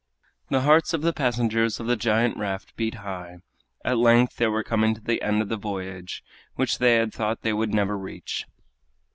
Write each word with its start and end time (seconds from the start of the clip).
The 0.49 0.61
hearts 0.61 0.95
of 0.95 1.03
the 1.03 1.13
passengers 1.13 1.79
of 1.79 1.85
the 1.85 1.95
giant 1.95 2.35
raft 2.35 2.75
beat 2.75 2.95
high. 3.05 3.43
At 3.85 3.99
length 3.99 4.37
they 4.37 4.47
were 4.47 4.63
coming 4.63 4.95
to 4.95 5.01
the 5.01 5.21
end 5.21 5.43
of 5.43 5.49
the 5.49 5.57
voyage 5.57 6.23
which 6.55 6.79
they 6.79 6.95
had 6.95 7.13
thought 7.13 7.41
they 7.43 7.53
would 7.53 7.71
never 7.71 7.95
reach. 7.95 8.47